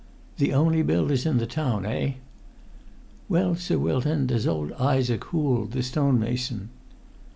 [0.39, 2.13] "The only builders in the town, eh?"
[3.29, 6.69] "Well, Sir Wilton, there's old Isaac Hoole, the stonemason."